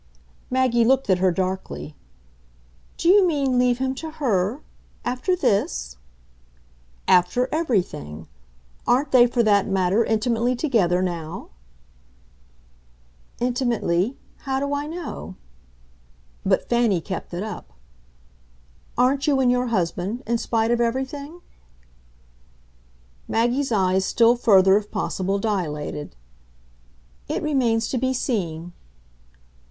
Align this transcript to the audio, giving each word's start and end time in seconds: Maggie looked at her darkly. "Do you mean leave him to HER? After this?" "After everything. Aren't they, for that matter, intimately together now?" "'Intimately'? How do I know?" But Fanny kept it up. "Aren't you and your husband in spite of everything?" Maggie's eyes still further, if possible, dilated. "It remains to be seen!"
Maggie 0.49 0.83
looked 0.83 1.11
at 1.11 1.19
her 1.19 1.31
darkly. 1.31 1.95
"Do 2.97 3.07
you 3.07 3.27
mean 3.27 3.59
leave 3.59 3.77
him 3.77 3.93
to 4.01 4.09
HER? 4.09 4.63
After 5.05 5.35
this?" 5.35 5.95
"After 7.07 7.47
everything. 7.51 8.27
Aren't 8.87 9.11
they, 9.11 9.27
for 9.27 9.43
that 9.43 9.67
matter, 9.67 10.03
intimately 10.03 10.55
together 10.55 11.03
now?" 11.03 11.49
"'Intimately'? 13.39 14.17
How 14.37 14.59
do 14.59 14.73
I 14.73 14.87
know?" 14.87 15.35
But 16.43 16.67
Fanny 16.67 16.99
kept 16.99 17.31
it 17.31 17.43
up. 17.43 17.71
"Aren't 18.97 19.27
you 19.27 19.39
and 19.39 19.51
your 19.51 19.67
husband 19.67 20.23
in 20.25 20.39
spite 20.39 20.71
of 20.71 20.81
everything?" 20.81 21.41
Maggie's 23.27 23.71
eyes 23.71 24.03
still 24.03 24.35
further, 24.35 24.77
if 24.77 24.89
possible, 24.89 25.37
dilated. 25.37 26.15
"It 27.27 27.43
remains 27.43 27.87
to 27.89 27.99
be 27.99 28.15
seen!" 28.15 28.73